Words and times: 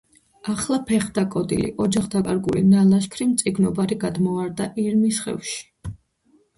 ახლა 0.53 0.79
ფეხდაკოდილი, 0.91 1.69
ოჯახდაკარგული, 1.85 2.65
ნალაშქრი 2.73 3.31
მწიგნობარი 3.35 4.01
გადმოვარდა 4.09 4.71
ირმის 4.89 5.25
ხევში. 5.29 5.99